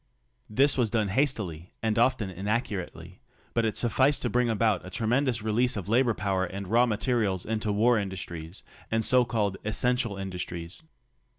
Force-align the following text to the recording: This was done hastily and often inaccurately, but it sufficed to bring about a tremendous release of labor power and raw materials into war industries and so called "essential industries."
This 0.49 0.79
was 0.79 0.89
done 0.89 1.09
hastily 1.09 1.73
and 1.83 1.99
often 1.99 2.31
inaccurately, 2.31 3.19
but 3.53 3.65
it 3.65 3.77
sufficed 3.77 4.23
to 4.23 4.31
bring 4.31 4.49
about 4.49 4.83
a 4.83 4.89
tremendous 4.89 5.43
release 5.43 5.77
of 5.77 5.87
labor 5.87 6.15
power 6.15 6.43
and 6.43 6.67
raw 6.67 6.87
materials 6.87 7.45
into 7.45 7.71
war 7.71 7.99
industries 7.99 8.63
and 8.89 9.05
so 9.05 9.23
called 9.25 9.57
"essential 9.63 10.17
industries." 10.17 10.81